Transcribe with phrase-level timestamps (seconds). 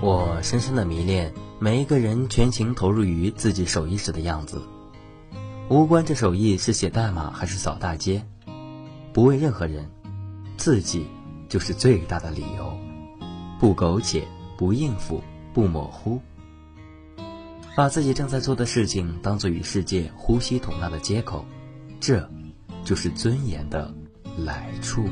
[0.00, 4.62] 我深深的迷恋每一个人全情投入于自己手艺时的样子，
[5.68, 8.24] 无关这手艺是写代码还是扫大街，
[9.12, 9.90] 不为任何人，
[10.56, 11.08] 自己
[11.48, 12.78] 就是最大的理由。
[13.58, 14.22] 不苟且，
[14.56, 15.20] 不应付，
[15.52, 16.20] 不模糊，
[17.74, 21.44] 把自己正在做的事情当做与世界呼吸同纳的接口，
[21.98, 22.30] 这，
[22.84, 23.92] 就是尊严的
[24.36, 25.08] 来处。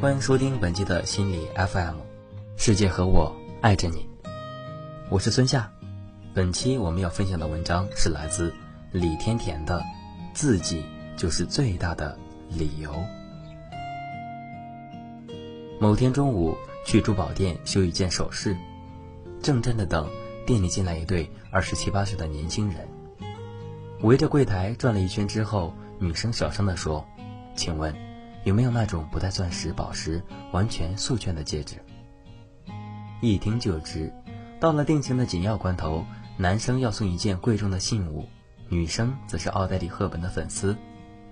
[0.00, 1.96] 欢迎收听本期的心理 FM，
[2.56, 4.08] 世界和我爱着你，
[5.10, 5.70] 我是孙夏。
[6.32, 8.50] 本期我们要分享的文章是来自
[8.92, 9.78] 李甜甜的
[10.32, 10.82] 《自己
[11.18, 12.18] 就是最大的
[12.48, 12.90] 理由》。
[15.78, 16.56] 某天中午
[16.86, 18.56] 去珠宝店修一件首饰，
[19.42, 20.08] 正站的等
[20.46, 22.88] 店里进来一对二十七八岁的年轻人，
[24.00, 27.06] 围着柜台转了一圈之后，女生小声地说
[27.54, 27.94] ：“请问。”
[28.44, 31.76] 有没有那种不带钻石、宝石、完全素圈的戒指？
[33.20, 34.12] 一听就知，
[34.58, 36.04] 到了定情的紧要关头，
[36.38, 38.26] 男生要送一件贵重的信物，
[38.68, 40.74] 女生则是奥黛丽·赫本的粉丝，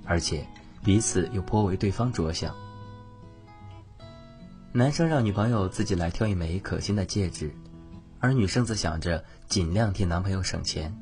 [0.05, 0.47] 而且
[0.85, 2.55] 彼此又颇为对方着想。
[4.73, 7.51] 男生让女朋友自己来挑一枚可心的戒指，
[8.21, 10.95] 而女生则想着尽量替男朋友省钱。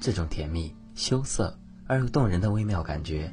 [0.00, 3.32] 这种甜蜜、羞涩而又动人的微妙感觉。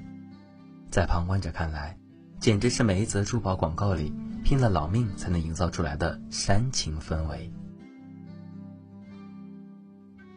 [0.95, 1.93] 在旁观者看来，
[2.39, 4.13] 简直是每一则珠宝广告里
[4.45, 7.51] 拼了老命才能营造出来的煽情氛围。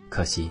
[0.09, 0.51] 可惜，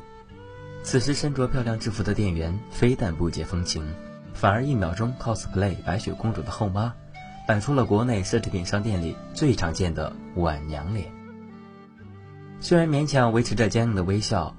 [0.81, 3.85] 此时身着漂亮制服的店员非但不解风情，
[4.33, 6.93] 反而一秒钟 cosplay 白雪公主的后妈，
[7.45, 11.11] 摆出了国内奢侈品商店里最常见的晚娘脸。
[12.61, 14.55] 虽然勉强维持着坚硬的微笑，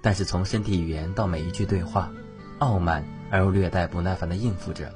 [0.00, 2.08] 但是从身体语言到每一句对话，
[2.60, 3.02] 傲慢。
[3.32, 4.92] 而又略带不耐烦地应付着。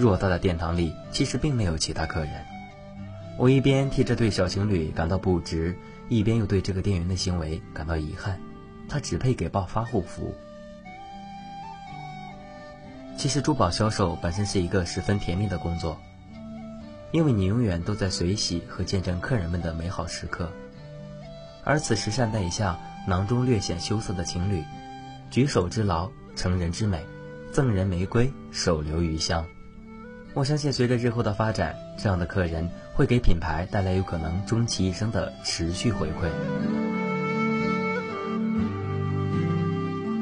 [0.00, 2.44] 偌大的殿堂里，其实并没有其他客人。
[3.38, 5.76] 我一边替这对小情侣感到不值，
[6.08, 8.40] 一边又对这个店员的行为感到遗憾。
[8.88, 10.34] 他只配给暴发户服务。
[13.16, 15.98] 其实，珠宝销售本身是一个十分甜蜜的工作，
[17.10, 20.50] 因为你永远都在随喜和见证客人们的美好时刻。
[21.64, 24.64] 而此时，善待一下囊中略显羞涩的情侣，
[25.30, 27.02] 举手之劳，成人之美。
[27.52, 29.44] 赠人玫瑰，手留余香。
[30.32, 36.30] 我相信，随着日后的发展，这样的客人会给品牌带来有可能终其一生的持续回馈。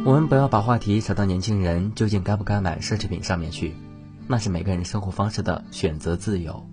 [0.05, 3.77] 我们不要把话题扯到年轻人究竟该不该买奢侈品上面去，
[4.27, 6.67] 那是每个人生活方式的选择自由。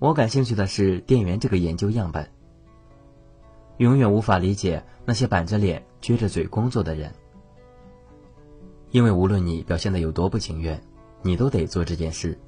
[0.00, 2.28] 我感兴趣的是店员这个研究样本。
[3.76, 7.12] 永远无法理解那些板着脸、撅着嘴工作的人。
[8.94, 10.80] 因为无论你表现的有多不情愿，
[11.20, 12.38] 你都得做这件事，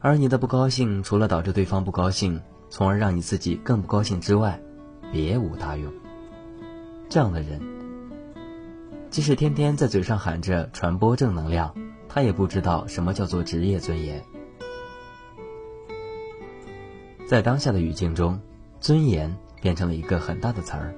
[0.00, 4.60] 而你的不高兴除了导致对方不高兴，从而让你自己更不高兴之外，
[5.12, 5.92] 别无他用。
[7.08, 7.60] 这样的人，
[9.08, 11.72] 即使天天在嘴上喊着传播正能量，
[12.08, 14.20] 他也不知道什么叫做职业尊严。
[17.24, 18.40] 在当下的语境中，
[18.80, 20.92] 尊严变成了一个很大的词儿，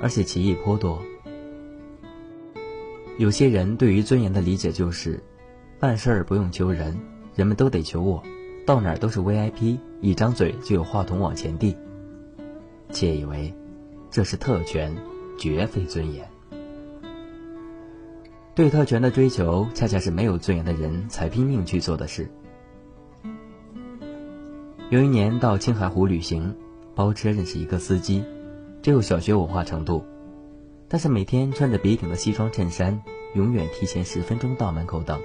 [0.00, 1.02] 而且歧义颇多。
[3.18, 5.18] 有些人对于尊严的理解就是，
[5.80, 6.94] 办事儿不用求人，
[7.34, 8.22] 人们都得求我，
[8.66, 11.74] 到哪儿都是 VIP，一张嘴就有话筒往前递，
[12.90, 13.52] 窃以为
[14.10, 14.94] 这是特权，
[15.38, 16.28] 绝非尊严。
[18.54, 22.30] 对特权的追求，恰恰是没有尊严的人才拼命去做的事。
[24.90, 26.54] 有一年到青海湖旅行，
[26.94, 28.22] 包车认识一个司机，
[28.82, 30.04] 只有小学文化程度。
[30.88, 33.02] 但是每天穿着笔挺的西装衬衫，
[33.34, 35.20] 永远提前十分钟到门口等。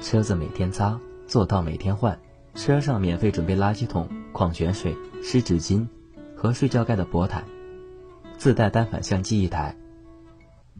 [0.00, 2.18] 车子每天擦，座套每天换，
[2.54, 5.86] 车上免费准备垃圾桶、矿泉水、湿纸巾
[6.36, 7.44] 和睡觉盖的薄毯，
[8.36, 9.76] 自带单反相机一台，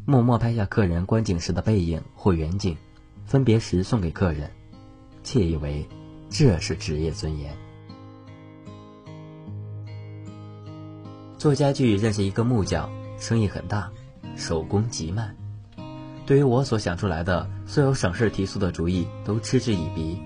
[0.05, 2.77] 默默拍下客人观景时的背影或远景，
[3.25, 4.51] 分别时送给客人，
[5.23, 5.87] 窃以为
[6.29, 7.57] 这是职业尊严。
[11.43, 13.91] 做家具认识一个木匠，生意很大，
[14.37, 15.35] 手工极慢。
[16.25, 20.23] 对于我所想出来的所有省事提速的主意，都嗤之以鼻。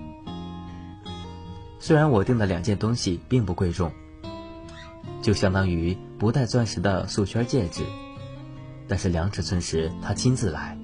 [1.79, 3.91] 虽然我订的两件东西并不贵重，
[5.19, 7.81] 就相当于不带钻石的素圈戒指，
[8.87, 10.77] 但是量尺寸时他亲自来，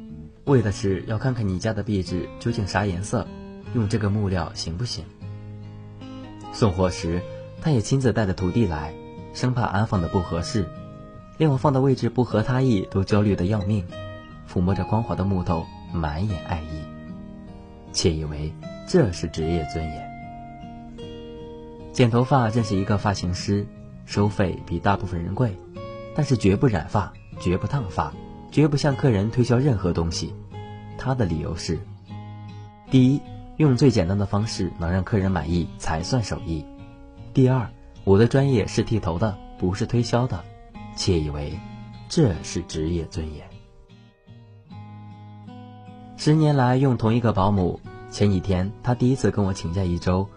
[0.46, 3.28] 为的是要看看你家的壁纸究竟啥颜色，
[3.76, 5.06] 用这个木料行不行。
[6.52, 7.22] 送货时，
[7.62, 8.96] 他也亲自带着徒弟来。
[9.34, 10.66] 生怕安放的不合适，
[11.38, 13.86] 连我放的位置不合他意都焦虑的要命，
[14.48, 16.82] 抚摸着光滑的木头，满眼爱意，
[17.92, 18.54] 窃以为
[18.88, 20.14] 这是职业尊严。
[21.92, 23.66] 剪头发认识一个发型师，
[24.06, 25.56] 收费比大部分人贵，
[26.16, 28.14] 但是绝不染发，绝不烫发，
[28.52, 30.34] 绝不向客人推销任何东西。
[30.98, 31.80] 他的理由是：
[32.90, 33.22] 第一，
[33.58, 36.64] 用最简单的方式能让客人满意才算手艺；
[37.34, 37.68] 第二，
[38.06, 40.44] 我的专业是剃头的，不是推销的。
[40.96, 41.58] 窃以为
[42.08, 43.50] 这是职业尊严。
[46.18, 47.80] 十年来用同一个保姆，
[48.12, 50.30] 前几天他第一次跟我请假一周，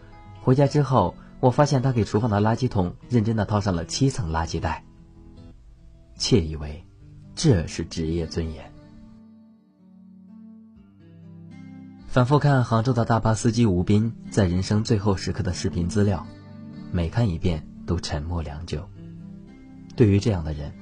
[0.43, 4.85] 回家之后，我发现他给厨房的垃圾桶认真的套上了七层垃圾袋。
[6.17, 6.83] 窃以为
[7.35, 8.73] 这是职业尊严。
[12.07, 16.27] 反复看杭州的大巴司机吴斌在人生最后时刻的视频资料，
[16.91, 18.89] 每看一遍都沉默良久。
[19.95, 20.73] 对于这样的人，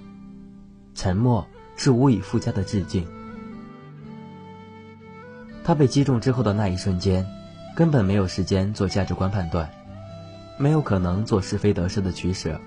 [0.94, 1.46] 沉默
[1.76, 3.06] 是无以复加的致敬。
[5.62, 7.26] 他被击中之后的那一瞬间，
[7.74, 9.70] 根本没有时间做价值观判断，
[10.58, 12.60] 没有可能做是非得失的取舍，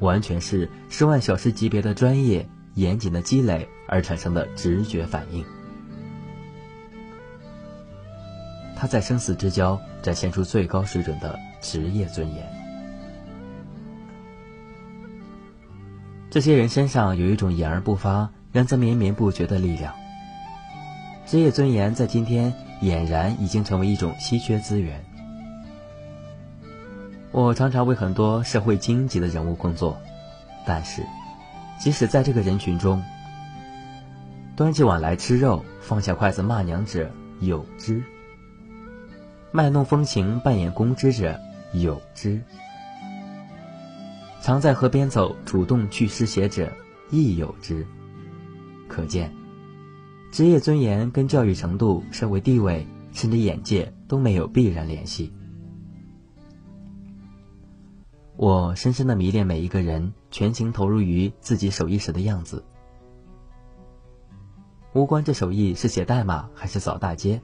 [0.00, 5.44] 完全是十万小时级别的专业、严谨的积累而产生的直觉反应。
[8.78, 12.46] 他在生死之交展现出最高水准的职业尊严。
[16.30, 19.92] 这些人身上有一种言而不发、让咱绵绵不绝的力量。
[21.26, 25.04] 职业尊严在今天俨然已经成为一种稀缺资源。
[27.32, 29.98] 我常常为很多社会荆棘的人物工作，
[30.64, 31.02] 但是，
[31.78, 33.02] 即使在这个人群中，
[34.54, 37.10] 端起碗来吃肉、放下筷子骂娘者
[37.40, 38.02] 有之。
[39.50, 41.38] 卖弄风情、扮演公知者
[41.72, 42.38] 有之；
[44.42, 46.70] 常在河边走、主动去湿鞋者
[47.10, 47.86] 亦有之。
[48.88, 49.32] 可见，
[50.30, 55.32] 职业尊严跟教育程度、社会地位甚至眼界都没有必然联系。
[58.36, 62.62] 我深深的迷恋每一个人全情投入于自己手艺时的样子，
[64.92, 67.40] 无关这手艺是写代码还是扫大街，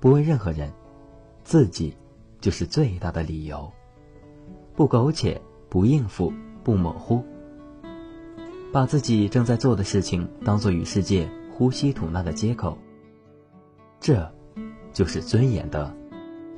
[0.00, 0.72] 不问任何人。
[1.44, 1.96] 自己，
[2.40, 3.70] 就是最大的理由。
[4.74, 6.32] 不苟且，不应付，
[6.64, 7.24] 不模糊，
[8.72, 12.78] 把自己正在做的事情当做与世界呼吸吐纳的接口。
[14.00, 14.32] 这，
[14.92, 15.94] 就是尊严的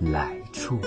[0.00, 0.78] 来处。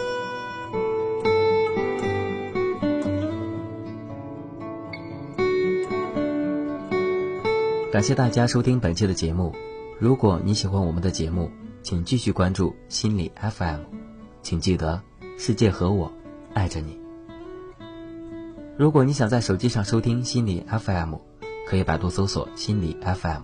[7.91, 9.53] 感谢大家收听本期的节目。
[9.99, 11.49] 如果你喜欢我们的节目，
[11.87, 13.79] 请继续关注心理 FM，
[14.41, 15.01] 请记得
[15.37, 16.11] 世界和我
[16.53, 16.99] 爱着你。
[18.77, 21.15] 如果你想在手机上收听心理 FM，
[21.65, 23.43] 可以百度搜索心理 FM，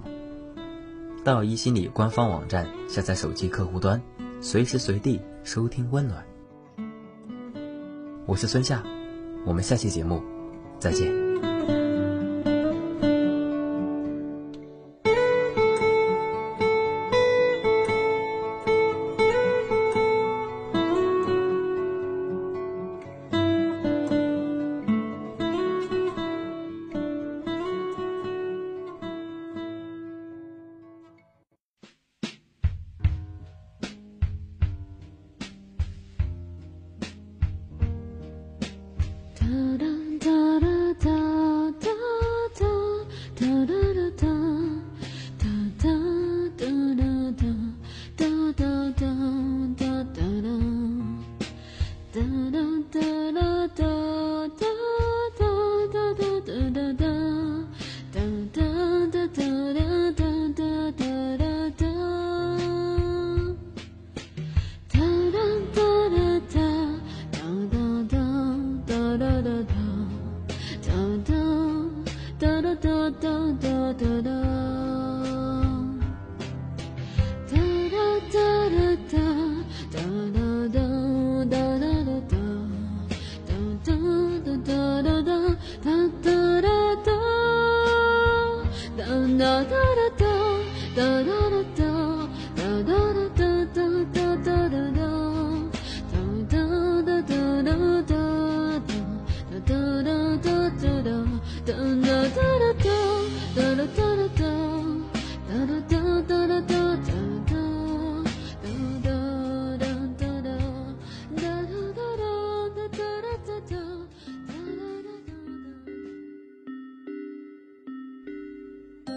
[1.24, 4.01] 到一心理官方网站下载手机客户端，
[4.42, 6.22] 随时随地收听温暖。
[8.25, 8.84] 我是孙夏，
[9.45, 10.22] 我们下期节目
[10.80, 11.23] 再见。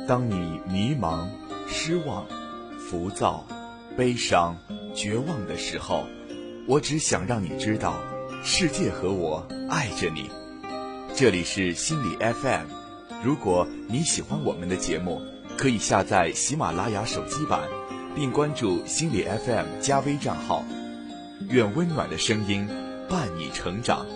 [0.06, 1.26] 当你迷茫、
[1.66, 2.24] 失望、
[2.78, 3.44] 浮躁、
[3.96, 4.56] 悲伤、
[4.94, 6.06] 绝望的时候，
[6.68, 7.94] 我只想让你知道，
[8.44, 10.30] 世界和我爱着你。
[11.12, 12.66] 这里是心理 FM，
[13.24, 15.20] 如果你喜欢我们的节目，
[15.58, 17.62] 可以下载喜马拉雅手机版，
[18.14, 20.64] 并关注心理 FM 加微账号。
[21.48, 22.68] 愿温暖的声音
[23.08, 24.06] 伴你成长。